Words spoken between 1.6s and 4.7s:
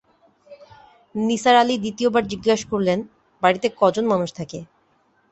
আলি দ্বিতীয় বার জিজ্ঞেস করলেন, বাড়িতে ক জন মানুষ থাকে?